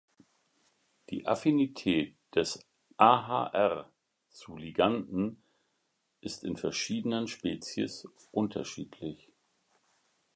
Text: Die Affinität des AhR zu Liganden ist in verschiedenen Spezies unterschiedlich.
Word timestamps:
Die 1.11 1.27
Affinität 1.27 2.15
des 2.33 2.65
AhR 2.97 3.91
zu 4.29 4.57
Liganden 4.57 5.43
ist 6.21 6.43
in 6.43 6.57
verschiedenen 6.57 7.27
Spezies 7.27 8.07
unterschiedlich. 8.31 9.31